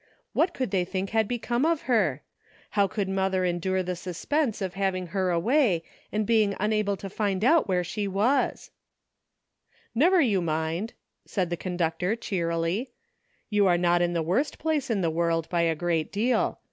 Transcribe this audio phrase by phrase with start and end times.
[0.33, 2.23] What could they think had become of her?
[2.71, 7.45] How could mother endure the suspense of having her away and being unable to find
[7.45, 8.71] out where she was
[9.93, 10.93] "Never you mind,"
[11.27, 12.89] said the conductor cheer ily;
[13.51, 16.57] "you are not in the worst place in the world by a great deal.